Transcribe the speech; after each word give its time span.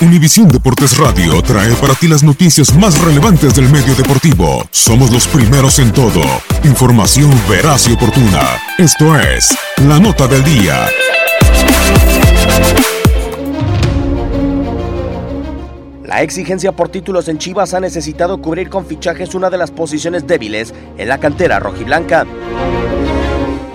Univisión 0.00 0.46
Deportes 0.46 0.96
Radio 0.96 1.42
trae 1.42 1.74
para 1.74 1.92
ti 1.92 2.06
las 2.06 2.22
noticias 2.22 2.72
más 2.72 3.00
relevantes 3.00 3.56
del 3.56 3.68
medio 3.68 3.96
deportivo. 3.96 4.64
Somos 4.70 5.10
los 5.10 5.26
primeros 5.26 5.80
en 5.80 5.92
todo. 5.92 6.22
Información 6.62 7.28
veraz 7.50 7.88
y 7.88 7.94
oportuna. 7.94 8.42
Esto 8.78 9.18
es 9.18 9.58
La 9.88 9.98
Nota 9.98 10.28
del 10.28 10.44
Día. 10.44 10.86
La 16.04 16.22
exigencia 16.22 16.70
por 16.70 16.90
títulos 16.90 17.26
en 17.26 17.38
Chivas 17.38 17.74
ha 17.74 17.80
necesitado 17.80 18.40
cubrir 18.40 18.68
con 18.68 18.86
fichajes 18.86 19.34
una 19.34 19.50
de 19.50 19.58
las 19.58 19.72
posiciones 19.72 20.28
débiles 20.28 20.72
en 20.96 21.08
la 21.08 21.18
cantera 21.18 21.58
rojiblanca. 21.58 22.24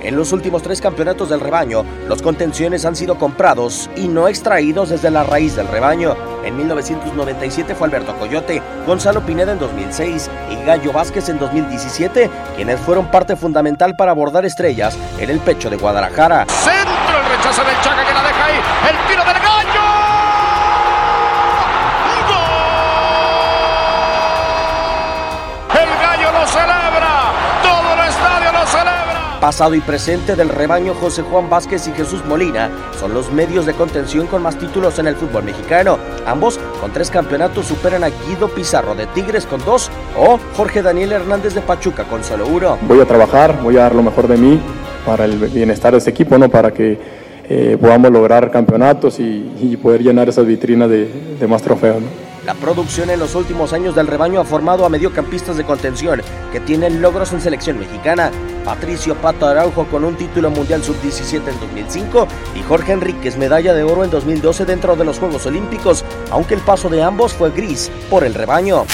En 0.04 0.18
los 0.18 0.34
últimos 0.34 0.62
tres 0.62 0.82
campeonatos 0.82 1.30
del 1.30 1.40
rebaño, 1.40 1.86
los 2.10 2.22
contenciones 2.22 2.84
han 2.84 2.96
sido 2.96 3.18
comprados 3.18 3.90
y 3.96 4.10
no 4.10 4.28
extraídos 4.28 4.90
desde 4.90 5.10
la 5.10 5.24
raíz 5.24 5.56
del 5.56 5.70
rebaño. 5.70 6.16
En 6.44 6.58
1997 6.58 7.74
fue 7.74 7.88
Alberto 7.88 8.14
Coyote, 8.18 8.62
Gonzalo 8.86 9.22
Pineda 9.22 9.54
en 9.54 9.60
2006 9.60 10.30
y 10.52 10.66
Gallo 10.66 10.92
Vázquez 10.92 11.30
en 11.30 11.40
2017, 11.40 12.30
quienes 12.58 12.82
fueron 12.82 13.10
parte 13.10 13.38
fundamental 13.38 13.96
para 13.96 14.12
abordar 14.12 14.46
estrellas 14.46 14.98
en 15.20 15.30
el 15.30 15.40
pecho 15.40 15.70
de 15.70 15.78
Guadalajara. 15.78 16.46
Centro, 16.50 17.20
el 17.20 17.38
rechazo 17.38 17.64
del 17.64 17.76
Chaca 17.82 18.06
que 18.06 18.14
la 18.14 18.24
deja 18.24 18.46
ahí, 18.46 18.60
el 18.90 19.08
tiro 19.08 19.24
del 19.24 19.42
Gallo. 19.42 19.63
Pasado 29.44 29.76
y 29.76 29.82
presente 29.82 30.38
del 30.38 30.48
rebaño 30.48 30.94
José 30.94 31.22
Juan 31.22 31.50
Vázquez 31.50 31.90
y 31.90 31.92
Jesús 31.92 32.24
Molina 32.24 32.72
son 32.98 33.14
los 33.14 33.30
medios 33.30 33.66
de 33.66 33.74
contención 33.74 34.26
con 34.26 34.42
más 34.42 34.58
títulos 34.58 35.00
en 35.00 35.08
el 35.08 35.18
fútbol 35.18 35.44
mexicano. 35.44 36.00
Ambos 36.26 36.58
con 36.80 36.94
tres 36.94 37.10
campeonatos 37.10 37.66
superan 37.66 38.06
a 38.06 38.08
Guido 38.08 38.48
Pizarro 38.48 38.96
de 38.96 39.06
Tigres 39.08 39.46
con 39.46 39.60
dos 39.66 39.92
o 40.18 40.40
Jorge 40.56 40.82
Daniel 40.82 41.12
Hernández 41.12 41.54
de 41.56 41.60
Pachuca 41.60 42.06
con 42.06 42.24
solo 42.24 42.48
uno. 42.48 42.78
Voy 42.88 43.02
a 43.02 43.06
trabajar, 43.06 43.60
voy 43.62 43.76
a 43.76 43.82
dar 43.82 43.96
lo 43.96 44.04
mejor 44.04 44.30
de 44.30 44.38
mí 44.38 44.62
para 45.06 45.26
el 45.26 45.36
bienestar 45.36 45.92
de 45.92 45.98
este 45.98 46.12
equipo, 46.12 46.38
¿no? 46.38 46.48
para 46.48 46.72
que 46.72 46.98
eh, 47.50 47.78
podamos 47.82 48.14
lograr 48.14 48.50
campeonatos 48.50 49.20
y, 49.20 49.78
poder 49.84 50.04
llenar 50.04 50.30
esas 50.30 50.46
vitrinas 50.46 50.90
de, 50.90 51.46
más 51.50 51.62
trofeos. 51.62 52.02
La 52.46 52.54
producción 52.56 53.10
en 53.10 53.20
los 53.20 53.36
últimos 53.36 53.72
años 53.72 53.96
del 53.96 54.08
rebaño 54.08 54.42
ha 54.42 54.44
formado 54.44 54.86
a 54.86 54.90
mediocampistas 54.90 55.56
de 55.56 55.64
contención 55.64 56.22
que 56.52 56.60
tienen 56.60 57.02
logros 57.02 57.32
en 57.32 57.40
selección 57.40 57.80
mexicana. 57.80 58.32
Patricio 58.66 59.16
Pato 59.16 59.48
Araujo 59.48 59.86
con 59.86 60.04
un 60.04 60.18
título 60.18 60.50
mundial 60.50 60.84
sub-17 60.84 61.48
en 61.48 61.60
2005 61.60 62.28
y 62.56 62.62
Jorge 62.64 62.92
Enríquez 62.92 63.38
medalla 63.38 63.74
de 63.74 63.84
oro 63.84 64.04
en 64.04 64.10
2012 64.10 64.66
dentro 64.66 64.98
de 64.98 65.06
los 65.06 65.20
Juegos 65.20 65.46
Olímpicos, 65.46 66.04
aunque 66.32 66.56
el 66.56 66.62
paso 66.62 66.90
de 66.90 67.02
ambos 67.02 67.34
fue 67.34 67.52
gris 67.52 67.90
por 68.10 68.26
el 68.26 68.34
rebaño. 68.34 68.86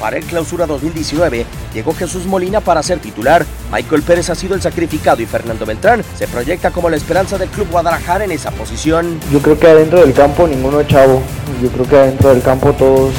Para 0.00 0.16
el 0.16 0.24
clausura 0.24 0.66
2019 0.66 1.44
llegó 1.74 1.94
Jesús 1.94 2.24
Molina 2.24 2.60
para 2.62 2.82
ser 2.82 3.00
titular. 3.00 3.44
Michael 3.70 4.02
Pérez 4.02 4.30
ha 4.30 4.34
sido 4.34 4.54
el 4.54 4.62
sacrificado 4.62 5.20
y 5.20 5.26
Fernando 5.26 5.66
Beltrán 5.66 6.02
se 6.16 6.26
proyecta 6.26 6.70
como 6.70 6.88
la 6.88 6.96
esperanza 6.96 7.36
del 7.36 7.50
Club 7.50 7.68
Guadalajara 7.70 8.24
en 8.24 8.32
esa 8.32 8.50
posición. 8.50 9.20
Yo 9.30 9.40
creo 9.40 9.58
que 9.58 9.68
adentro 9.68 10.00
del 10.00 10.14
campo 10.14 10.48
ninguno 10.48 10.80
es 10.80 10.88
chavo. 10.88 11.22
Yo 11.62 11.68
creo 11.68 11.86
que 11.86 11.96
adentro 11.96 12.30
del 12.30 12.42
campo 12.42 12.72
todos, 12.72 13.12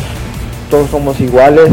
todos 0.71 0.89
somos 0.89 1.19
iguales. 1.19 1.69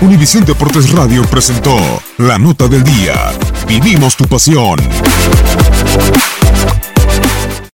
Univisión 0.00 0.44
Deportes 0.44 0.90
Radio 0.90 1.22
presentó 1.24 1.76
la 2.18 2.38
nota 2.38 2.66
del 2.66 2.82
día. 2.82 3.14
Vivimos 3.68 4.16
tu 4.16 4.24
pasión. 4.24 4.78